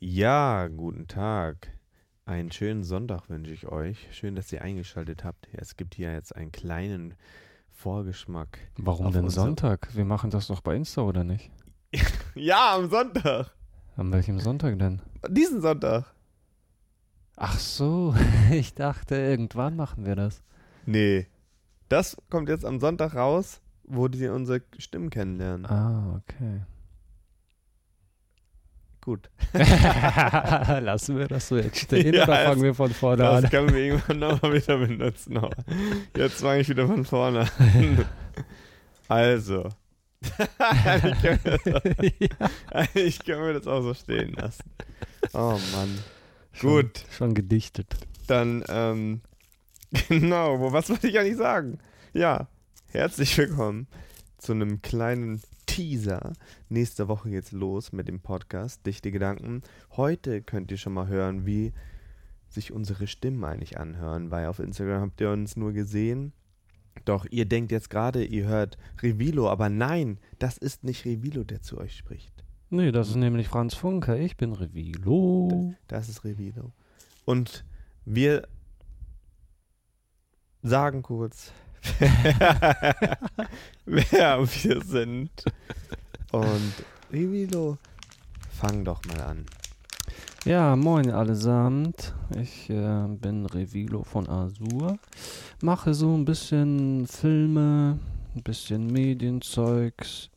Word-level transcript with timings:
Ja, 0.00 0.68
guten 0.68 1.08
Tag. 1.08 1.72
Einen 2.24 2.52
schönen 2.52 2.84
Sonntag 2.84 3.28
wünsche 3.28 3.50
ich 3.50 3.66
euch. 3.66 4.06
Schön, 4.12 4.36
dass 4.36 4.52
ihr 4.52 4.62
eingeschaltet 4.62 5.24
habt. 5.24 5.48
Es 5.52 5.76
gibt 5.76 5.96
hier 5.96 6.12
jetzt 6.12 6.36
einen 6.36 6.52
kleinen 6.52 7.14
Vorgeschmack. 7.72 8.60
Warum 8.76 9.10
denn 9.10 9.28
Sonntag? 9.28 9.88
Wir 9.96 10.04
machen 10.04 10.30
das 10.30 10.46
doch 10.46 10.60
bei 10.60 10.76
Insta, 10.76 11.02
oder 11.02 11.24
nicht? 11.24 11.50
Ja, 12.36 12.76
am 12.76 12.88
Sonntag. 12.88 13.50
An 13.96 14.12
welchem 14.12 14.38
Sonntag 14.38 14.78
denn? 14.78 15.02
Diesen 15.28 15.60
Sonntag. 15.60 16.14
Ach 17.34 17.58
so, 17.58 18.14
ich 18.52 18.74
dachte, 18.74 19.16
irgendwann 19.16 19.74
machen 19.74 20.06
wir 20.06 20.14
das. 20.14 20.44
Nee. 20.86 21.26
Das 21.88 22.16
kommt 22.30 22.48
jetzt 22.48 22.64
am 22.64 22.78
Sonntag 22.78 23.16
raus, 23.16 23.60
wo 23.82 24.06
die 24.06 24.28
unsere 24.28 24.62
Stimmen 24.78 25.10
kennenlernen. 25.10 25.66
Ah, 25.66 26.20
okay. 26.22 26.60
Gut. 29.00 29.30
Lassen 29.52 31.16
wir 31.18 31.28
das 31.28 31.48
so 31.48 31.56
jetzt 31.56 31.78
stehen 31.78 32.12
Ja, 32.14 32.24
oder 32.24 32.44
fangen 32.44 32.62
wir 32.62 32.74
von 32.74 32.90
vorne 32.92 33.22
Das 33.22 33.44
an? 33.44 33.50
können 33.50 33.72
wir 33.72 33.80
irgendwann 33.80 34.18
nochmal 34.18 34.52
wieder 34.54 34.76
benutzen. 34.78 35.36
Aber 35.38 35.56
jetzt 36.16 36.40
fange 36.40 36.60
ich 36.60 36.68
wieder 36.68 36.86
von 36.86 37.04
vorne 37.04 37.40
an. 37.58 38.04
Also. 39.10 39.70
wir 41.22 41.38
das 41.42 41.66
auch, 41.66 42.70
eigentlich 42.74 43.24
können 43.24 43.42
wir 43.46 43.54
das 43.54 43.66
auch 43.66 43.80
so 43.80 43.94
stehen 43.94 44.34
lassen. 44.34 44.64
Oh 45.32 45.58
Mann. 45.74 45.98
Schon- 46.52 46.70
Gut. 46.70 47.04
Schon 47.16 47.32
gedichtet. 47.32 47.86
Dann, 48.26 48.62
ähm, 48.68 49.22
genau, 50.10 50.72
was 50.72 50.90
wollte 50.90 51.08
ich 51.08 51.18
eigentlich 51.18 51.38
sagen? 51.38 51.78
Ja, 52.12 52.48
herzlich 52.88 53.38
willkommen 53.38 53.86
zu 54.36 54.52
einem 54.52 54.82
kleinen 54.82 55.40
Teaser. 55.78 56.32
Nächste 56.68 57.06
Woche 57.06 57.30
geht's 57.30 57.52
los 57.52 57.92
mit 57.92 58.08
dem 58.08 58.18
Podcast 58.18 58.84
Dichte 58.84 59.12
Gedanken. 59.12 59.62
Heute 59.92 60.42
könnt 60.42 60.72
ihr 60.72 60.76
schon 60.76 60.92
mal 60.92 61.06
hören, 61.06 61.46
wie 61.46 61.72
sich 62.48 62.72
unsere 62.72 63.06
Stimmen 63.06 63.44
eigentlich 63.44 63.78
anhören, 63.78 64.32
weil 64.32 64.46
auf 64.46 64.58
Instagram 64.58 65.02
habt 65.02 65.20
ihr 65.20 65.30
uns 65.30 65.54
nur 65.54 65.72
gesehen. 65.72 66.32
Doch 67.04 67.26
ihr 67.30 67.44
denkt 67.44 67.70
jetzt 67.70 67.90
gerade, 67.90 68.24
ihr 68.24 68.48
hört 68.48 68.76
Revilo, 69.00 69.48
aber 69.48 69.68
nein, 69.68 70.18
das 70.40 70.58
ist 70.58 70.82
nicht 70.82 71.04
Revilo, 71.04 71.44
der 71.44 71.62
zu 71.62 71.78
euch 71.78 71.96
spricht. 71.96 72.42
Nee, 72.70 72.90
das 72.90 73.10
ist 73.10 73.14
nämlich 73.14 73.46
Franz 73.46 73.74
Funke. 73.74 74.18
Ich 74.18 74.36
bin 74.36 74.54
Revilo. 74.54 75.76
Das 75.86 76.08
ist 76.08 76.24
Revilo. 76.24 76.72
Und 77.24 77.64
wir 78.04 78.48
sagen 80.60 81.02
kurz, 81.02 81.52
wer 83.84 84.40
wir 84.40 84.82
sind. 84.82 85.30
Und 86.32 86.72
Revilo, 87.12 87.78
fang 88.50 88.84
doch 88.84 89.04
mal 89.06 89.20
an. 89.20 89.46
Ja, 90.44 90.76
moin 90.76 91.10
allesamt. 91.10 92.14
Ich 92.40 92.70
äh, 92.70 93.06
bin 93.08 93.46
Revilo 93.46 94.02
von 94.02 94.28
Azur. 94.28 94.98
Mache 95.62 95.94
so 95.94 96.14
ein 96.14 96.24
bisschen 96.24 97.06
Filme, 97.06 97.98
ein 98.34 98.42
bisschen 98.42 98.86
Medienzeugs, 98.86 100.30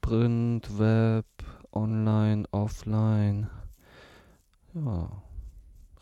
Print, 0.00 0.78
Web, 0.78 1.26
Online, 1.72 2.44
Offline. 2.50 3.48
Ja, 4.74 5.10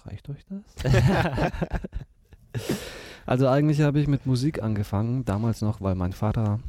reicht 0.05 0.28
euch 0.28 0.45
das? 0.47 0.92
also 3.27 3.48
eigentlich 3.48 3.80
habe 3.80 4.00
ich 4.00 4.06
mit 4.06 4.27
Musik 4.27 4.62
angefangen, 4.62 5.25
damals 5.25 5.61
noch, 5.61 5.80
weil 5.80 5.94
mein 5.94 6.12
Vater 6.12 6.61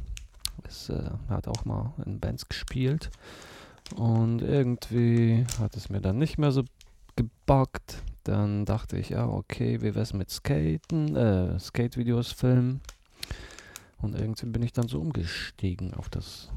ist, 0.68 0.90
äh, 0.90 1.10
hat 1.28 1.48
auch 1.48 1.64
mal 1.64 1.92
in 2.04 2.20
Bands 2.20 2.48
gespielt. 2.48 3.10
Und 3.94 4.42
irgendwie 4.42 5.44
hat 5.60 5.76
es 5.76 5.88
mir 5.90 6.00
dann 6.00 6.18
nicht 6.18 6.38
mehr 6.38 6.50
so 6.50 6.64
gebockt. 7.14 8.02
Dann 8.24 8.64
dachte 8.64 8.98
ich, 8.98 9.10
ja, 9.10 9.26
okay, 9.28 9.80
wie 9.82 9.94
wär's 9.94 10.12
mit 10.12 10.30
Skaten, 10.30 11.14
äh, 11.14 11.58
Skate-Videos 11.58 12.32
filmen. 12.32 12.80
Und 13.98 14.18
irgendwie 14.18 14.46
bin 14.46 14.62
ich 14.62 14.72
dann 14.72 14.88
so 14.88 15.00
umgestiegen 15.00 15.94
auf 15.94 16.08
das 16.08 16.48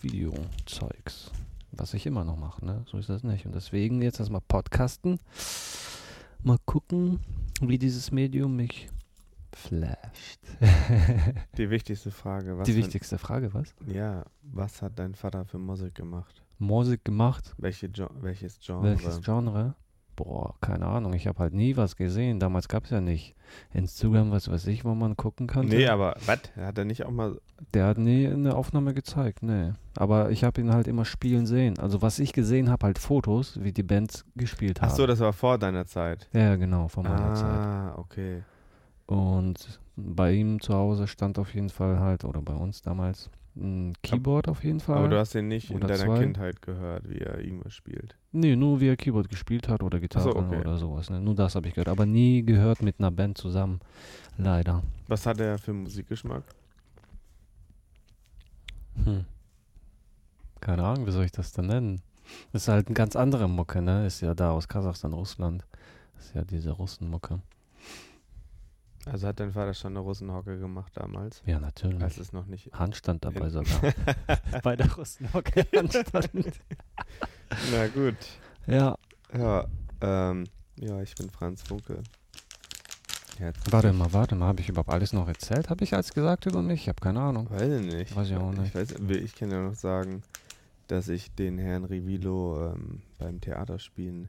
Video-Zeugs. 0.00 1.30
Was 1.72 1.94
ich 1.94 2.06
immer 2.06 2.24
noch 2.24 2.36
mache, 2.36 2.64
ne? 2.64 2.84
So 2.86 2.98
ist 2.98 3.08
das 3.08 3.22
nicht. 3.22 3.46
Und 3.46 3.54
deswegen 3.54 4.02
jetzt 4.02 4.18
erstmal 4.18 4.40
Podcasten. 4.40 5.20
Mal 6.42 6.58
gucken, 6.64 7.20
wie 7.60 7.78
dieses 7.78 8.10
Medium 8.10 8.56
mich 8.56 8.88
flasht. 9.56 10.40
Die 11.56 11.70
wichtigste 11.70 12.10
Frage. 12.10 12.58
Was 12.58 12.66
Die 12.66 12.76
wichtigste 12.76 13.18
Frage, 13.18 13.52
was? 13.54 13.74
Ja, 13.86 14.24
was 14.42 14.82
hat 14.82 14.98
dein 14.98 15.14
Vater 15.14 15.44
für 15.44 15.58
Musik 15.58 15.94
gemacht? 15.94 16.42
Musik 16.58 17.04
gemacht, 17.04 17.54
Welche 17.58 17.88
Gen 17.88 18.08
welches 18.20 18.58
Genre? 18.60 18.84
Welches 18.84 19.20
Genre? 19.22 19.74
Boah, 20.16 20.54
keine 20.60 20.84
Ahnung. 20.84 21.14
Ich 21.14 21.26
habe 21.26 21.38
halt 21.38 21.54
nie 21.54 21.78
was 21.78 21.96
gesehen. 21.96 22.40
Damals 22.40 22.68
gab 22.68 22.84
es 22.84 22.90
ja 22.90 23.00
nicht 23.00 23.34
Instagram, 23.72 24.30
was 24.30 24.50
weiß 24.50 24.66
ich, 24.66 24.84
wo 24.84 24.94
man 24.94 25.16
gucken 25.16 25.46
konnte. 25.46 25.74
Nee, 25.74 25.88
aber 25.88 26.14
was? 26.26 26.40
Hat 26.56 26.76
er 26.76 26.84
nicht 26.84 27.06
auch 27.06 27.10
mal. 27.10 27.40
Der 27.72 27.86
hat 27.86 27.96
nie 27.96 28.26
eine 28.26 28.54
Aufnahme 28.54 28.92
gezeigt, 28.92 29.42
nee. 29.42 29.72
Aber 29.96 30.30
ich 30.30 30.44
habe 30.44 30.60
ihn 30.60 30.74
halt 30.74 30.88
immer 30.88 31.06
spielen 31.06 31.46
sehen. 31.46 31.78
Also 31.78 32.02
was 32.02 32.18
ich 32.18 32.34
gesehen 32.34 32.68
habe, 32.68 32.84
halt 32.84 32.98
Fotos, 32.98 33.62
wie 33.62 33.72
die 33.72 33.82
Bands 33.82 34.26
gespielt 34.36 34.82
haben. 34.82 34.90
Ach 34.90 34.94
so, 34.94 35.06
das 35.06 35.20
war 35.20 35.32
vor 35.32 35.56
deiner 35.56 35.86
Zeit. 35.86 36.28
Ja, 36.34 36.56
genau, 36.56 36.88
von 36.88 37.04
meiner 37.04 37.34
Zeit. 37.34 37.44
Ah, 37.44 37.94
okay. 37.96 38.42
Und 39.10 39.80
bei 39.96 40.32
ihm 40.32 40.60
zu 40.60 40.72
Hause 40.72 41.08
stand 41.08 41.40
auf 41.40 41.52
jeden 41.52 41.68
Fall 41.68 41.98
halt, 41.98 42.24
oder 42.24 42.40
bei 42.42 42.54
uns 42.54 42.80
damals, 42.80 43.28
ein 43.56 43.92
Keyboard 44.04 44.46
auf 44.46 44.62
jeden 44.62 44.78
Fall. 44.78 44.98
Aber 44.98 45.08
du 45.08 45.18
hast 45.18 45.34
ihn 45.34 45.48
nicht 45.48 45.68
in 45.72 45.80
deiner 45.80 45.96
zwei. 45.96 46.20
Kindheit 46.20 46.62
gehört, 46.62 47.10
wie 47.10 47.18
er 47.18 47.40
irgendwas 47.40 47.74
spielt. 47.74 48.14
Nee, 48.30 48.54
nur 48.54 48.80
wie 48.80 48.86
er 48.86 48.96
Keyboard 48.96 49.28
gespielt 49.28 49.68
hat 49.68 49.82
oder 49.82 49.98
Gitarre 49.98 50.36
okay. 50.36 50.60
oder 50.60 50.78
sowas. 50.78 51.10
Ne? 51.10 51.20
Nur 51.20 51.34
das 51.34 51.56
habe 51.56 51.66
ich 51.66 51.74
gehört. 51.74 51.88
Aber 51.88 52.06
nie 52.06 52.44
gehört 52.44 52.82
mit 52.82 53.00
einer 53.00 53.10
Band 53.10 53.36
zusammen. 53.36 53.80
Leider. 54.38 54.84
Was 55.08 55.26
hat 55.26 55.40
er 55.40 55.58
für 55.58 55.72
Musikgeschmack? 55.72 56.44
Hm. 59.04 59.24
Keine 60.60 60.84
Ahnung, 60.84 61.08
wie 61.08 61.10
soll 61.10 61.24
ich 61.24 61.32
das 61.32 61.50
denn 61.50 61.66
nennen? 61.66 62.00
Ist 62.52 62.68
halt 62.68 62.86
eine 62.86 62.94
ganz 62.94 63.16
andere 63.16 63.48
Mucke, 63.48 63.82
ne? 63.82 64.06
Ist 64.06 64.20
ja 64.20 64.34
da 64.34 64.52
aus 64.52 64.68
Kasachstan, 64.68 65.14
Russland. 65.14 65.66
Ist 66.16 66.32
ja 66.36 66.44
diese 66.44 66.70
Russenmucke. 66.70 67.40
Also 69.06 69.26
hat 69.28 69.40
dein 69.40 69.52
Vater 69.52 69.72
schon 69.74 69.92
eine 69.92 70.00
Russenhocke 70.00 70.58
gemacht 70.58 70.92
damals? 70.94 71.42
Ja, 71.46 71.58
natürlich. 71.58 72.02
Als 72.02 72.18
es 72.18 72.32
noch 72.32 72.46
nicht. 72.46 72.70
Handstand 72.72 73.24
dabei 73.24 73.48
sogar. 73.48 73.80
Bei 74.62 74.76
der 74.76 74.92
Russenmucke 74.94 75.66
Handstand. 75.74 76.30
Na 77.72 77.86
gut. 77.88 78.16
ja. 78.66 78.94
Ja, 79.32 79.64
ähm, 80.00 80.44
ja, 80.76 81.00
ich 81.02 81.14
bin 81.14 81.30
Franz 81.30 81.62
Funke. 81.62 82.02
Herzlich- 83.38 83.72
Warte 83.72 83.92
mal, 83.92 84.12
warte 84.12 84.34
mal. 84.34 84.46
Habe 84.48 84.60
ich 84.60 84.68
überhaupt 84.68 84.90
alles 84.90 85.12
noch 85.12 85.28
erzählt? 85.28 85.70
Habe 85.70 85.84
ich 85.84 85.94
alles 85.94 86.12
gesagt 86.12 86.46
über 86.46 86.60
mich? 86.62 86.82
Ich 86.82 86.88
habe 86.88 87.00
keine 87.00 87.20
Ahnung. 87.20 87.48
Weiß 87.50 87.62
ich 87.80 87.94
nicht. 87.94 88.14
Weiß 88.16 88.28
ich 88.28 88.36
auch 88.36 88.52
nicht. 88.52 88.74
Ich, 88.74 88.74
weiß, 88.74 88.94
ich 89.22 89.34
kann 89.34 89.50
ja 89.50 89.62
noch 89.62 89.74
sagen, 89.74 90.22
dass 90.88 91.08
ich 91.08 91.32
den 91.34 91.58
Herrn 91.58 91.84
Rivilo 91.84 92.72
ähm, 92.72 93.02
beim 93.18 93.40
Theaterspielen 93.40 94.28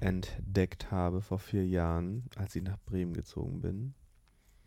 entdeckt 0.00 0.90
habe 0.90 1.20
vor 1.22 1.38
vier 1.38 1.66
Jahren, 1.66 2.24
als 2.36 2.56
ich 2.56 2.62
nach 2.62 2.78
Bremen 2.86 3.12
gezogen 3.12 3.60
bin. 3.60 3.94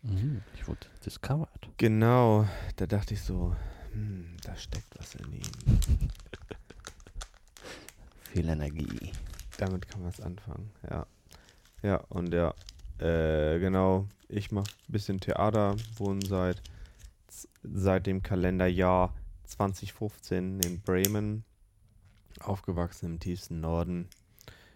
Mhm, 0.03 0.43
ich 0.55 0.67
wurde 0.67 0.87
discovered. 1.05 1.69
Genau, 1.77 2.47
da 2.75 2.85
dachte 2.85 3.13
ich 3.13 3.21
so, 3.21 3.55
hm, 3.91 4.35
da 4.43 4.55
steckt 4.55 4.97
was 4.97 5.15
in 5.15 5.33
ihm. 5.33 5.41
Viel 8.31 8.49
Energie. 8.49 9.11
Damit 9.57 9.87
kann 9.87 10.01
man 10.01 10.09
es 10.09 10.19
anfangen, 10.19 10.71
ja. 10.89 11.05
Ja, 11.81 11.97
und 12.09 12.33
ja, 12.33 12.53
äh, 12.99 13.59
genau, 13.59 14.07
ich 14.29 14.51
mache 14.51 14.71
ein 14.87 14.91
bisschen 14.91 15.19
Theater, 15.19 15.75
wohne 15.97 16.25
seit, 16.25 16.61
seit 17.61 18.07
dem 18.07 18.23
Kalenderjahr 18.23 19.13
2015 19.45 20.59
in 20.61 20.81
Bremen, 20.81 21.43
aufgewachsen 22.39 23.05
im 23.05 23.19
tiefsten 23.19 23.59
Norden, 23.59 24.09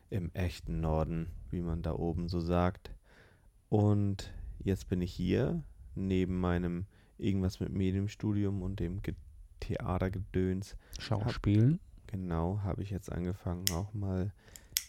im 0.09 0.31
echten 0.33 0.79
Norden, 0.79 1.27
wie 1.49 1.61
man 1.61 1.81
da 1.81 1.93
oben 1.93 2.29
so 2.29 2.39
sagt. 2.39 2.91
Und 3.69 4.31
jetzt 4.59 4.87
bin 4.87 5.01
ich 5.01 5.11
hier, 5.11 5.63
neben 5.95 6.39
meinem 6.39 6.85
irgendwas 7.17 7.59
mit 7.59 7.71
Medienstudium 7.71 8.61
und 8.61 8.79
dem 8.79 9.01
Ge 9.01 9.15
Theatergedöns, 9.59 10.77
Schauspielen. 10.99 11.79
Genau, 12.05 12.59
habe 12.63 12.83
ich 12.83 12.91
jetzt 12.91 13.11
angefangen, 13.11 13.65
auch 13.71 13.91
mal 13.93 14.31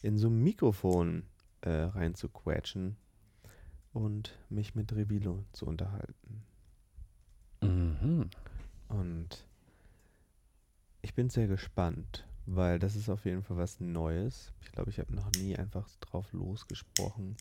in 0.02 0.18
so 0.18 0.28
ein 0.28 0.42
Mikrofon 0.42 1.24
äh, 1.62 1.70
reinzuquetschen 1.70 2.96
und 3.92 4.38
mich 4.50 4.74
mit 4.74 4.94
Revilo 4.94 5.44
zu 5.52 5.66
unterhalten. 5.66 6.42
Mhm. 7.62 8.28
Und 8.88 9.46
ich 11.02 11.14
bin 11.14 11.30
sehr 11.30 11.48
gespannt, 11.48 12.26
weil 12.50 12.78
das 12.78 12.96
ist 12.96 13.08
auf 13.08 13.24
jeden 13.24 13.42
Fall 13.42 13.58
was 13.58 13.78
Neues. 13.78 14.52
Ich 14.62 14.72
glaube, 14.72 14.90
ich 14.90 14.98
habe 14.98 15.14
noch 15.14 15.30
nie 15.38 15.56
einfach 15.56 15.86
drauf 16.00 16.32
losgesprochen. 16.32 17.36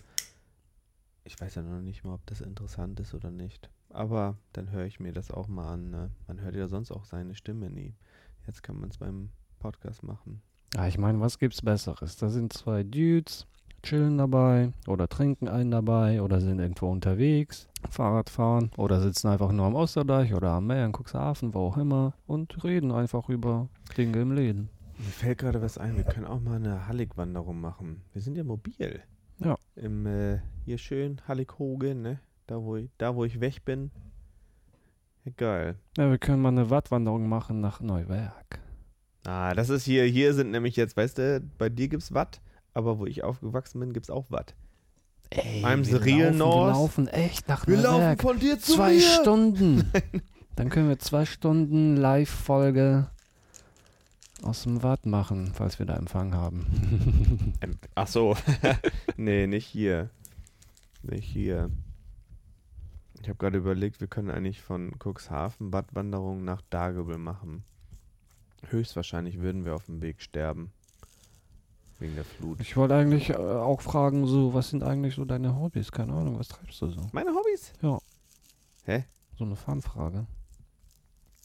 Ich 1.24 1.40
weiß 1.40 1.56
ja 1.56 1.62
noch 1.62 1.82
nicht 1.82 2.04
mal, 2.04 2.16
ob 2.16 2.26
das 2.26 2.42
interessant 2.42 3.00
ist 3.00 3.14
oder 3.14 3.32
nicht. 3.32 3.70
Aber 3.90 4.38
dann 4.54 4.72
höre 4.72 4.86
ich 4.86 5.00
mir 5.00 5.14
das 5.14 5.32
auch 5.32 5.48
mal 5.48 5.74
an. 5.74 5.90
Ne? 5.90 6.12
Man 6.28 6.42
hört 6.42 6.56
ja 6.56 6.68
sonst 6.68 6.92
auch 6.92 7.06
seine 7.06 7.36
Stimme 7.36 7.70
nie. 7.70 7.96
Jetzt 8.46 8.64
kann 8.64 8.80
man 8.80 8.90
es 8.90 8.98
beim 8.98 9.30
Podcast 9.60 10.04
machen. 10.04 10.42
Ja, 10.74 10.88
ich 10.88 10.98
meine, 10.98 11.22
was 11.22 11.40
gibt's 11.40 11.62
Besseres? 11.62 12.18
Da 12.18 12.30
sind 12.30 12.52
zwei 12.52 12.84
Dudes, 12.84 13.48
chillen 13.84 14.18
dabei 14.18 14.74
oder 14.88 15.08
trinken 15.08 15.48
einen 15.48 15.72
dabei 15.72 16.22
oder 16.22 16.42
sind 16.42 16.60
irgendwo 16.60 16.90
unterwegs, 16.92 17.70
Fahrrad 17.90 18.30
fahren 18.30 18.72
oder 18.76 19.00
sitzen 19.00 19.30
einfach 19.30 19.52
nur 19.54 19.66
am 19.66 19.76
Osterdeich 19.76 20.34
oder 20.34 20.52
am 20.52 20.68
Meer 20.68 20.86
in 20.86 20.92
Cuxhaven, 20.92 21.54
wo 21.54 21.60
auch 21.60 21.78
immer 21.78 22.14
und 22.26 22.64
reden 22.66 22.92
einfach 22.92 23.30
über 23.30 23.70
Dinge 23.98 24.20
im 24.20 24.34
Leben. 24.34 24.70
Mir 24.98 25.12
fällt 25.12 25.38
gerade 25.40 25.62
was 25.62 25.78
ein, 25.78 25.96
wir 25.96 26.04
können 26.04 26.26
auch 26.26 26.40
mal 26.40 26.56
eine 26.56 26.88
Hallig-Wanderung 26.88 27.60
machen. 27.62 28.02
Wir 28.14 28.22
sind 28.22 28.36
ja 28.36 28.44
mobil. 28.44 29.02
Ja. 29.40 29.56
Im, 29.76 30.06
äh, 30.08 30.40
hier 30.66 30.78
schön 30.80 31.22
Hallig-Hogen, 31.28 32.02
ne? 32.02 32.20
Da 32.48 32.62
wo, 32.62 32.78
ich, 32.78 32.90
da, 32.98 33.16
wo 33.16 33.24
ich 33.24 33.40
weg 33.40 33.64
bin. 33.64 33.92
Ja, 35.26 35.32
geil. 35.38 35.76
Ja, 35.98 36.10
wir 36.10 36.18
können 36.18 36.42
mal 36.42 36.50
eine 36.50 36.70
Wattwanderung 36.70 37.28
machen 37.30 37.60
nach 37.62 37.80
Neuwerk. 37.82 38.60
Ah, 39.26 39.54
das 39.54 39.70
ist 39.70 39.84
hier, 39.84 40.06
hier 40.06 40.34
sind 40.34 40.52
nämlich 40.52 40.76
jetzt, 40.78 40.96
weißt 40.98 41.18
du, 41.18 41.42
bei 41.58 41.70
dir 41.70 41.90
gibt's 41.90 42.14
Watt, 42.14 42.42
aber 42.74 42.98
wo 42.98 43.06
ich 43.06 43.24
aufgewachsen 43.24 43.80
bin, 43.80 43.94
gibt's 43.94 44.10
auch 44.10 44.32
Watt. 44.32 44.56
Ey, 45.30 45.64
I'm 45.64 45.84
the 45.84 46.04
wir 46.06 46.32
laufen. 46.32 46.40
Wir 46.40 46.72
laufen 46.72 47.08
echt 47.10 47.50
nach 47.50 47.68
Wir 47.68 47.78
laufen 47.78 48.00
Neuwerk. 48.00 48.22
von 48.22 48.40
dir 48.40 48.58
zu 48.58 48.76
Zwei 48.76 48.94
mir. 48.94 49.02
Stunden. 49.02 49.92
Dann 50.56 50.70
können 50.70 50.88
wir 50.88 50.98
zwei 50.98 51.26
Stunden 51.26 51.98
Live-Folge 51.98 53.10
aus 54.44 54.64
dem 54.64 54.84
Watt 54.84 55.06
machen, 55.06 55.52
falls 55.54 55.80
wir 55.80 55.86
da 55.86 55.96
Empfang 55.96 56.34
haben. 56.34 57.54
Ach 57.96 58.08
so. 58.08 58.36
nee, 59.18 59.48
nicht 59.48 59.66
hier. 59.66 60.10
Nicht 61.04 61.26
hier. 61.26 61.70
Ich 63.22 63.30
habe 63.30 63.38
gerade 63.38 63.58
überlegt, 63.58 64.00
wir 64.00 64.08
können 64.08 64.30
eigentlich 64.30 64.62
von 64.62 64.94
Cuxhaven 65.00 65.74
Wattwanderung 65.74 66.44
nach 66.44 66.62
Dagebel 66.70 67.18
machen. 67.18 67.64
Höchstwahrscheinlich 68.70 69.40
würden 69.40 69.66
wir 69.66 69.76
auf 69.76 69.86
dem 69.86 70.02
Weg 70.02 70.22
sterben. 70.22 70.72
Wegen 72.00 72.16
der 72.16 72.26
Flut. 72.26 72.60
Ich 72.62 72.78
wollte 72.78 72.96
eigentlich 72.96 73.32
äh, 73.32 73.36
auch 73.36 73.82
fragen, 73.82 74.28
so, 74.28 74.54
was 74.54 74.70
sind 74.70 74.84
eigentlich 74.84 75.16
so 75.16 75.26
deine 75.26 75.60
Hobbys? 75.60 75.92
Keine 75.92 76.14
Ahnung, 76.14 76.38
was 76.38 76.50
treibst 76.50 76.80
du 76.82 76.90
so? 76.90 77.02
Meine 77.12 77.32
Hobbys? 77.32 77.74
So 79.38 79.46
eine 79.46 79.56
Fanfrage. 79.56 80.26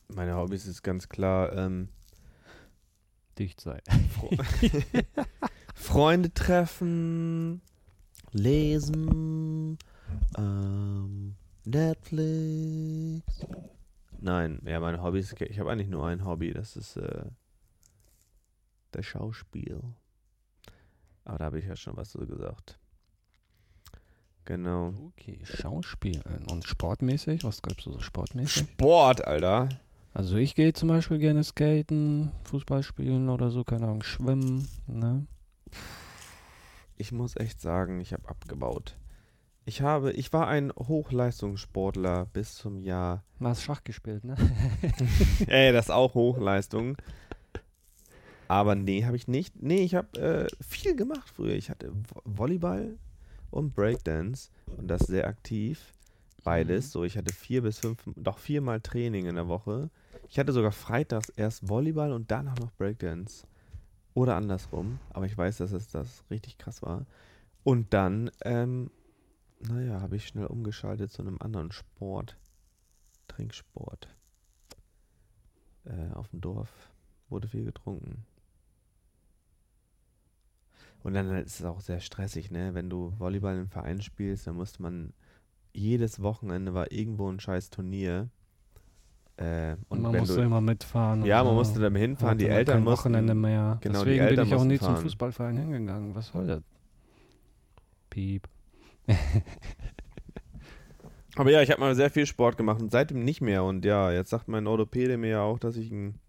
Meine 0.09 0.35
Hobbys 0.35 0.67
ist 0.67 0.83
ganz 0.83 1.11
klar, 1.11 1.53
ähm, 1.53 1.91
Dicht 3.39 3.61
sein. 3.61 3.81
Freunde 5.75 6.33
treffen, 6.33 7.63
lesen, 8.33 9.79
ähm, 10.37 11.35
Netflix. 11.65 13.23
Nein, 14.19 14.61
ja, 14.65 14.79
meine 14.81 15.03
Hobbys, 15.03 15.35
ich 15.41 15.59
habe 15.59 15.73
eigentlich 15.73 15.89
nur 15.89 16.07
ein 16.07 16.25
Hobby, 16.25 16.53
das 16.53 16.77
ist 16.77 16.97
äh, 16.97 17.25
das 18.93 19.07
Schauspiel. 19.07 19.81
Aber 21.25 21.39
da 21.39 21.45
habe 21.47 21.59
ich 21.59 21.67
ja 21.67 21.77
schon 21.77 21.97
was 21.97 22.13
so 22.13 22.21
gesagt. 22.21 22.79
Genau. 24.45 24.93
Okay, 25.09 25.41
Schauspielen. 25.45 26.47
Und 26.51 26.65
sportmäßig? 26.65 27.45
Was 27.45 27.63
treibst 27.63 27.87
du 27.87 27.93
so 27.93 28.01
sportmäßig? 28.01 28.69
Sport, 28.73 29.25
Alter. 29.25 29.69
Also 30.15 30.37
ich 30.37 30.55
gehe 30.55 30.73
zum 30.73 30.89
Beispiel 30.89 31.19
gerne 31.19 31.43
skaten, 31.43 32.33
Fußball 32.45 32.83
spielen 32.83 33.29
oder 33.29 33.51
so, 33.51 33.65
keine 33.65 33.85
Ahnung, 33.87 34.03
schwimmen, 34.03 34.69
ne? 34.87 35.27
Ich 36.97 37.13
muss 37.13 37.37
echt 37.37 37.61
sagen, 37.61 38.01
ich 38.01 38.13
habe 38.13 38.29
abgebaut. 38.29 38.97
Ich 39.65 39.81
habe, 39.81 40.13
ich 40.13 40.33
war 40.33 40.49
ein 40.49 40.73
Hochleistungssportler 40.77 42.27
bis 42.27 42.57
zum 42.57 42.81
Jahr 42.81 43.25
Du 43.41 43.47
hast 43.47 43.63
Schach 43.63 43.83
gespielt, 43.85 44.25
ne? 44.25 44.37
Ey, 45.47 45.73
das 45.73 45.87
ist 45.87 45.91
auch 45.91 46.15
Hochleistung. 46.15 46.97
Aber 48.49 48.75
nee, 48.75 49.05
habe 49.05 49.17
ich 49.17 49.29
nicht. 49.29 49.63
Nee, 49.63 49.81
ich 49.83 49.95
habe 49.95 50.19
äh, 50.21 50.47
viel 50.63 50.95
gemacht 50.95 51.29
früher. 51.35 51.55
Ich 51.55 51.71
hatte 51.71 51.89
Vo- 51.91 52.23
Volleyball 52.25 52.99
und 53.51 53.75
Breakdance 53.75 54.51
und 54.77 54.89
das 54.89 55.03
sehr 55.03 55.27
aktiv. 55.27 55.93
Beides. 56.45 56.87
Mhm. 56.87 56.91
So, 56.91 57.05
ich 57.05 57.17
hatte 57.17 57.33
vier 57.33 57.63
bis 57.63 57.79
fünf, 57.79 57.99
doch 58.17 58.39
viermal 58.39 58.81
Training 58.81 59.27
in 59.27 59.37
der 59.37 59.49
Woche. 59.49 59.91
Ich 60.33 60.39
hatte 60.39 60.55
sogar 60.55 60.73
freitags 60.73 61.29
erst 61.29 61.69
Volleyball 61.69 62.11
und 62.11 62.31
danach 62.31 62.59
noch 62.59 62.73
Breakdance. 62.73 63.47
Oder 64.15 64.35
andersrum. 64.35 64.99
Aber 65.11 65.27
ich 65.27 65.37
weiß, 65.37 65.59
dass 65.59 65.73
es 65.73 65.89
das 65.89 66.25
richtig 66.31 66.57
krass 66.57 66.81
war. 66.81 67.05
Und 67.65 67.93
dann, 67.93 68.31
ähm, 68.41 68.91
naja, 69.61 70.01
habe 70.01 70.17
ich 70.17 70.27
schnell 70.27 70.47
umgeschaltet 70.47 71.13
zu 71.13 71.21
einem 71.21 71.37
anderen 71.39 71.71
Sport. 71.71 72.39
Trinksport. 73.29 74.09
Äh, 75.85 76.15
auf 76.15 76.29
dem 76.29 76.41
Dorf 76.41 76.91
wurde 77.29 77.49
viel 77.49 77.67
getrunken. 77.67 78.25
Und 81.03 81.13
dann 81.13 81.29
ist 81.37 81.61
es 81.61 81.67
auch 81.67 81.83
sehr 81.83 82.01
stressig, 82.01 82.51
ne? 82.51 82.73
Wenn 82.73 82.89
du 82.89 83.13
Volleyball 83.19 83.59
im 83.59 83.69
Verein 83.69 84.01
spielst, 84.01 84.47
dann 84.47 84.57
musste 84.57 84.81
man 84.81 85.13
jedes 85.75 86.23
Wochenende 86.23 86.73
war 86.73 86.91
irgendwo 86.91 87.31
ein 87.31 87.39
scheiß 87.39 87.69
Turnier. 87.69 88.31
Äh, 89.43 89.77
und 89.89 90.03
man 90.03 90.17
musste 90.17 90.37
du, 90.37 90.43
immer 90.43 90.61
mitfahren. 90.61 91.25
ja, 91.25 91.43
man 91.43 91.55
musste 91.55 91.81
dann 91.81 91.97
hinfahren, 91.97 92.39
die 92.39 92.47
Eltern 92.47 92.77
kein 92.77 92.85
mussten. 92.85 93.07
Wochenende 93.07 93.35
mehr. 93.35 93.79
genau, 93.81 94.05
Deswegen 94.05 94.29
bin 94.29 94.47
ich 94.47 94.55
auch 94.55 94.65
nie 94.65 94.79
zum 94.79 94.89
fahren. 94.89 95.03
Fußballverein 95.03 95.57
hingegangen. 95.57 96.15
Was 96.15 96.29
soll 96.29 96.47
das? 96.47 96.63
Piep. 98.09 98.49
Aber 101.35 101.51
ja, 101.51 101.61
ich 101.63 101.71
habe 101.71 101.81
mal 101.81 101.95
sehr 101.97 102.11
viel 102.11 102.27
Sport 102.27 102.57
gemacht 102.57 102.81
und 102.81 102.93
seitdem 102.93 103.25
nicht 103.25 103.41
mehr. 103.41 103.65
Und 103.65 103.85
ja, 103.85 104.13
jetzt 104.13 104.31
sagt 104.31 104.47
mein 104.49 104.67
Orthopäde 104.67 105.17
mir 105.17 105.31
ja 105.31 105.43
auch, 105.43 105.59
dass 105.59 105.77
ich 105.77 105.91
einen 105.91 106.21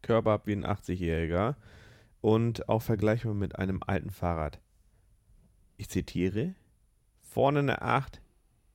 Körper 0.00 0.30
habe 0.30 0.46
wie 0.46 0.52
ein 0.52 0.64
80-Jähriger. 0.64 1.56
Und 2.20 2.68
auch 2.68 2.82
vergleichbar 2.82 3.34
mit 3.34 3.58
einem 3.58 3.80
alten 3.86 4.10
Fahrrad. 4.10 4.60
Ich 5.76 5.88
zitiere: 5.88 6.54
Vorne 7.20 7.58
eine 7.58 7.82
8, 7.82 8.22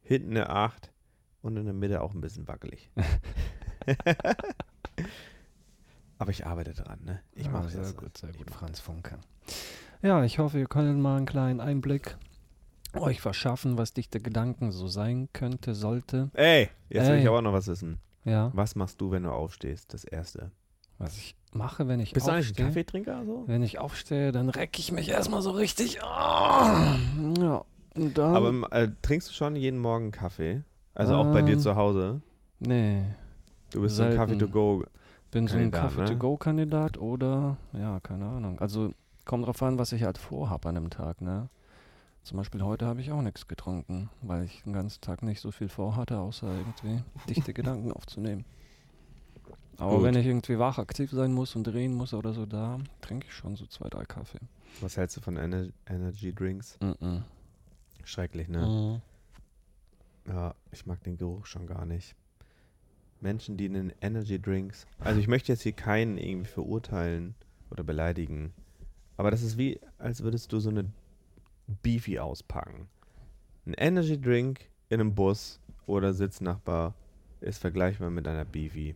hinten 0.01 0.31
eine 0.31 0.49
8 0.49 0.91
und 1.41 1.57
in 1.57 1.65
der 1.65 1.73
Mitte 1.73 2.01
auch 2.01 2.13
ein 2.13 2.21
bisschen 2.21 2.47
wackelig. 2.47 2.89
Aber 6.19 6.31
ich 6.31 6.45
arbeite 6.45 6.73
dran, 6.73 6.99
ne? 7.03 7.21
Ich 7.33 7.45
Ja, 7.45 7.51
mache 7.51 7.69
sehr 7.69 7.81
das. 7.81 7.97
gut, 7.97 8.17
sehr 8.17 8.31
gut, 8.33 8.49
Franz 8.51 8.79
Funke. 8.79 9.17
Ja, 10.01 10.23
ich 10.23 10.39
hoffe, 10.39 10.57
wir 10.57 10.67
können 10.67 11.01
mal 11.01 11.17
einen 11.17 11.25
kleinen 11.25 11.59
Einblick 11.59 12.17
euch 12.93 13.19
verschaffen, 13.21 13.77
was 13.77 13.93
dichte 13.93 14.19
Gedanken 14.19 14.71
so 14.71 14.87
sein 14.87 15.27
könnte, 15.33 15.73
sollte. 15.73 16.29
Ey, 16.33 16.69
jetzt 16.89 17.07
will 17.07 17.15
Ey. 17.15 17.21
ich 17.21 17.27
aber 17.27 17.39
auch 17.39 17.41
noch 17.41 17.53
was 17.53 17.67
wissen. 17.67 17.99
Ja, 18.25 18.51
Was 18.53 18.75
machst 18.75 19.01
du, 19.01 19.11
wenn 19.11 19.23
du 19.23 19.31
aufstehst? 19.31 19.93
Das 19.93 20.03
Erste. 20.05 20.51
was 20.97 21.17
ich 21.17 21.35
mache, 21.51 21.87
wenn 21.89 21.99
ich 21.99 22.13
Bist 22.13 22.27
du 22.27 22.31
eigentlich 22.31 22.47
ein 22.47 22.51
aufstehe. 22.51 22.65
Kaffeetrinker? 22.67 23.25
So? 23.25 23.43
Wenn 23.47 23.63
ich 23.63 23.79
aufstehe, 23.79 24.31
dann 24.31 24.49
recke 24.49 24.79
ich 24.79 24.91
mich 24.93 25.09
erstmal 25.09 25.41
so 25.41 25.51
richtig. 25.51 26.01
ah, 26.03 26.95
ja. 27.39 27.65
Aber 28.17 28.49
ähm, 28.49 28.65
äh, 28.71 28.87
trinkst 29.01 29.29
du 29.29 29.33
schon 29.33 29.55
jeden 29.57 29.79
Morgen 29.79 30.11
Kaffee? 30.11 30.63
Also 30.95 31.15
auch 31.15 31.31
bei 31.33 31.41
dir 31.41 31.53
Ähm, 31.53 31.59
zu 31.59 31.75
Hause? 31.75 32.21
nee, 32.59 33.03
Du 33.73 33.81
bist 33.81 33.95
so 33.95 34.03
ein 34.03 34.11
selten. 34.11 34.17
Kaffee 34.17 34.37
to 34.37 34.47
go. 34.47 34.83
bin 35.31 35.47
so 35.47 35.57
ein 35.57 35.71
Kandidat, 35.71 36.95
ne? 36.95 37.01
Oder, 37.01 37.57
ja, 37.73 37.99
keine 38.01 38.25
Ahnung. 38.25 38.59
Also 38.59 38.93
kommt 39.25 39.47
drauf 39.47 39.61
an, 39.63 39.79
was 39.79 39.91
ich 39.91 40.03
halt 40.03 40.19
vorhab 40.19 40.65
an 40.67 40.77
einem 40.77 40.89
Tag, 40.91 41.21
ne? 41.21 41.49
Zum 42.21 42.37
Beispiel 42.37 42.61
heute 42.61 42.85
habe 42.85 43.01
ich 43.01 43.11
auch 43.11 43.21
nichts 43.21 43.47
getrunken, 43.47 44.09
weil 44.21 44.45
ich 44.45 44.61
den 44.61 44.73
ganzen 44.73 45.01
Tag 45.01 45.23
nicht 45.23 45.41
so 45.41 45.51
viel 45.51 45.69
vorhatte, 45.69 46.19
außer 46.19 46.47
irgendwie 46.47 47.03
dichte 47.27 47.53
Gedanken 47.53 47.91
aufzunehmen. 47.91 48.45
Aber 49.77 49.95
Gut. 49.95 50.03
wenn 50.03 50.15
ich 50.15 50.27
irgendwie 50.27 50.59
wach 50.59 50.77
aktiv 50.77 51.09
sein 51.11 51.33
muss 51.33 51.55
und 51.55 51.63
drehen 51.63 51.95
muss 51.95 52.13
oder 52.13 52.31
so, 52.33 52.45
da 52.45 52.79
trinke 53.01 53.25
ich 53.25 53.33
schon 53.33 53.55
so 53.55 53.65
zwei, 53.65 53.89
drei 53.89 54.05
Kaffee. 54.05 54.39
Was 54.81 54.97
hältst 54.97 55.17
du 55.17 55.21
von 55.21 55.35
Ener 55.35 55.69
Energy 55.87 56.33
Drinks? 56.33 56.77
Mhm. 56.79 57.23
Schrecklich, 58.03 58.47
ne? 58.47 59.01
Mhm. 60.25 60.31
Ja, 60.31 60.53
ich 60.71 60.85
mag 60.85 61.03
den 61.03 61.17
Geruch 61.17 61.47
schon 61.47 61.65
gar 61.65 61.85
nicht. 61.85 62.15
Menschen, 63.23 63.57
die 63.57 63.65
in 63.65 63.73
den 63.73 63.93
Energy 64.01 64.39
Drinks. 64.39 64.85
Also 64.99 65.19
ich 65.19 65.27
möchte 65.27 65.51
jetzt 65.51 65.63
hier 65.63 65.71
keinen 65.71 66.17
irgendwie 66.17 66.49
verurteilen 66.49 67.33
oder 67.71 67.83
beleidigen. 67.83 68.53
Aber 69.17 69.31
das 69.31 69.41
ist 69.41 69.57
wie, 69.57 69.79
als 69.97 70.21
würdest 70.21 70.51
du 70.51 70.59
so 70.59 70.69
eine 70.69 70.85
Beefy 71.81 72.19
auspacken. 72.19 72.87
Ein 73.65 73.73
Energy 73.73 74.19
Drink 74.19 74.69
in 74.89 74.99
einem 74.99 75.15
Bus 75.15 75.59
oder 75.85 76.13
Sitznachbar 76.13 76.93
ist 77.41 77.59
vergleichbar 77.59 78.09
mit 78.09 78.27
einer 78.27 78.45
Beefy. 78.45 78.95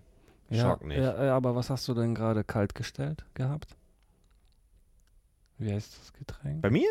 Ja, 0.50 0.64
Schock 0.64 0.86
nicht. 0.86 1.00
Ja, 1.00 1.36
aber 1.36 1.56
was 1.56 1.70
hast 1.70 1.88
du 1.88 1.94
denn 1.94 2.14
gerade 2.16 2.44
kalt 2.44 2.76
gestellt 2.76 3.26
gehabt? 3.34 3.76
Wie 5.58 5.72
heißt 5.72 5.98
das 6.00 6.14
Getränk? 6.14 6.62
Bei 6.62 6.70
mir? 6.70 6.90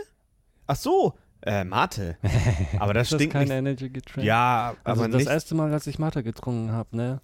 Ach 0.66 0.76
so, 0.76 1.14
äh, 1.42 1.64
Mate. 1.64 2.16
Aber 2.78 2.94
das 2.94 3.06
Ist 3.08 3.12
das 3.12 3.18
stinkt 3.20 3.32
kein 3.34 3.42
nicht. 3.44 3.52
Energy 3.52 3.88
Getränk? 3.90 4.26
Ja, 4.26 4.76
Also 4.84 5.02
aber 5.02 5.08
das 5.12 5.22
nicht. 5.22 5.30
erste 5.30 5.54
Mal, 5.54 5.72
als 5.72 5.86
ich 5.86 5.98
Mathe 5.98 6.22
getrunken 6.22 6.72
habe, 6.72 6.96
ne? 6.96 7.20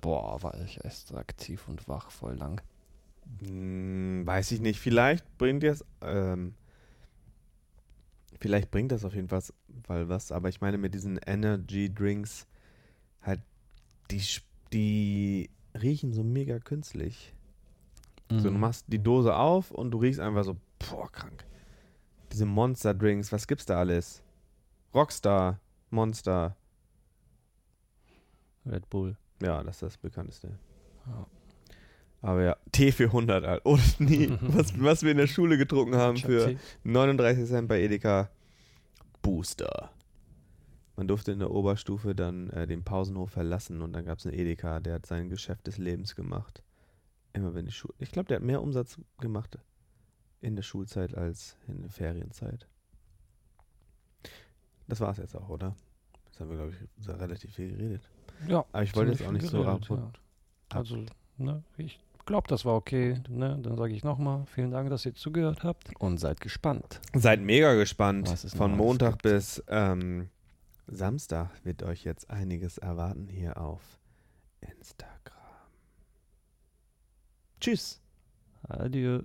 Boah, 0.00 0.42
war 0.42 0.54
ich 0.62 0.84
echt 0.84 1.14
aktiv 1.14 1.68
und 1.68 1.86
wach 1.88 2.10
voll 2.10 2.34
lang. 2.34 2.60
Hm, 3.44 4.22
weiß 4.26 4.50
ich 4.52 4.60
nicht. 4.60 4.80
Vielleicht 4.80 5.38
bringt 5.38 5.62
es. 5.64 5.84
Ähm, 6.00 6.54
vielleicht 8.40 8.70
bringt 8.70 8.90
das 8.92 9.04
auf 9.04 9.14
jeden 9.14 9.28
Fall 9.28 9.42
was. 9.86 10.32
Aber 10.32 10.48
ich 10.48 10.60
meine, 10.60 10.78
mit 10.78 10.94
diesen 10.94 11.18
Energy 11.24 11.92
Drinks, 11.92 12.46
halt, 13.22 13.40
die, 14.10 14.20
sch- 14.20 14.42
die 14.72 15.50
riechen 15.80 16.12
so 16.12 16.22
mega 16.24 16.58
künstlich. 16.58 17.32
So, 18.30 18.48
du 18.48 18.50
Mhm. 18.50 18.60
machst 18.60 18.86
die 18.88 18.98
Dose 19.02 19.36
auf 19.36 19.70
und 19.70 19.90
du 19.90 19.98
riechst 19.98 20.18
einfach 20.20 20.44
so, 20.44 20.56
boah, 20.78 21.10
krank. 21.12 21.44
Diese 22.32 22.46
Monster-Drinks, 22.46 23.30
was 23.30 23.46
gibt's 23.46 23.66
da 23.66 23.78
alles? 23.78 24.22
Rockstar, 24.94 25.60
Monster. 25.90 26.56
Red 28.64 28.88
Bull. 28.88 29.16
Ja, 29.42 29.62
das 29.62 29.76
ist 29.76 29.82
das 29.82 29.96
bekannteste. 29.98 30.58
Ja. 31.06 31.26
Aber 32.22 32.42
ja, 32.42 32.56
Tee 32.70 32.92
für 32.92 33.04
100, 33.04 33.44
Alter. 33.44 33.66
Oder 33.66 33.82
nie. 33.98 34.30
was, 34.40 34.80
was 34.80 35.02
wir 35.02 35.10
in 35.10 35.18
der 35.18 35.26
Schule 35.26 35.58
getrunken 35.58 35.96
haben 35.96 36.16
für 36.16 36.46
Chapti. 36.46 36.58
39 36.84 37.48
Cent 37.48 37.68
bei 37.68 37.82
Edeka. 37.82 38.30
Booster. 39.20 39.90
Man 40.96 41.08
durfte 41.08 41.32
in 41.32 41.38
der 41.38 41.50
Oberstufe 41.50 42.14
dann 42.14 42.50
äh, 42.50 42.66
den 42.66 42.84
Pausenhof 42.84 43.30
verlassen 43.30 43.82
und 43.82 43.92
dann 43.92 44.04
gab 44.04 44.18
es 44.18 44.26
einen 44.26 44.38
Edeka, 44.38 44.80
der 44.80 44.94
hat 44.94 45.06
sein 45.06 45.28
Geschäft 45.28 45.66
des 45.66 45.78
Lebens 45.78 46.14
gemacht. 46.14 46.62
Immer 47.32 47.54
wenn 47.54 47.66
die 47.66 47.72
Schule. 47.72 47.94
Ich 47.98 48.10
glaube, 48.10 48.28
der 48.28 48.36
hat 48.36 48.44
mehr 48.44 48.62
Umsatz 48.62 48.98
gemacht 49.20 49.58
in 50.42 50.56
der 50.56 50.62
Schulzeit 50.62 51.16
als 51.16 51.56
in 51.68 51.80
der 51.82 51.90
Ferienzeit. 51.90 52.66
Das 54.88 55.00
war 55.00 55.10
es 55.10 55.18
jetzt 55.18 55.36
auch, 55.36 55.48
oder? 55.48 55.74
Das 56.30 56.40
haben 56.40 56.50
wir, 56.50 56.56
glaube 56.56 56.72
ich, 56.72 57.04
so 57.04 57.12
relativ 57.12 57.54
viel 57.54 57.70
geredet. 57.70 58.02
Ja. 58.46 58.64
Aber 58.72 58.82
ich 58.82 58.94
wollte 58.94 59.12
jetzt 59.12 59.22
auch 59.26 59.32
nicht 59.32 59.46
so 59.46 59.62
geredet, 59.62 59.90
ab. 59.90 59.98
ja. 59.98 60.12
Also, 60.76 61.04
ne, 61.38 61.62
ich 61.76 62.00
glaube, 62.26 62.48
das 62.48 62.64
war 62.64 62.74
okay. 62.74 63.20
Ne? 63.28 63.58
Dann 63.62 63.76
sage 63.76 63.94
ich 63.94 64.04
nochmal, 64.04 64.44
vielen 64.46 64.70
Dank, 64.70 64.90
dass 64.90 65.06
ihr 65.06 65.14
zugehört 65.14 65.62
habt. 65.64 65.94
Und 65.98 66.18
seid 66.18 66.40
gespannt. 66.40 67.00
Seid 67.14 67.40
mega 67.40 67.74
gespannt. 67.74 68.28
Von 68.28 68.76
Montag 68.76 69.12
gibt. 69.12 69.22
bis 69.22 69.62
ähm, 69.68 70.28
Samstag 70.86 71.50
wird 71.64 71.82
euch 71.82 72.04
jetzt 72.04 72.30
einiges 72.30 72.78
erwarten 72.78 73.28
hier 73.28 73.58
auf 73.58 73.82
Instagram. 74.60 75.38
Tschüss. 77.60 78.00
Adieu. 78.68 79.22